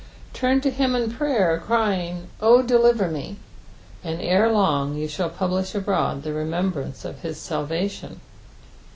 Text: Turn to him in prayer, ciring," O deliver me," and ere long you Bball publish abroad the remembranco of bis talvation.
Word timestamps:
Turn 0.33 0.61
to 0.61 0.71
him 0.71 0.95
in 0.95 1.11
prayer, 1.11 1.61
ciring," 1.67 2.25
O 2.41 2.63
deliver 2.63 3.07
me," 3.07 3.35
and 4.03 4.19
ere 4.19 4.51
long 4.51 4.95
you 4.95 5.07
Bball 5.07 5.35
publish 5.35 5.75
abroad 5.75 6.23
the 6.23 6.31
remembranco 6.31 7.05
of 7.05 7.21
bis 7.21 7.47
talvation. 7.47 8.15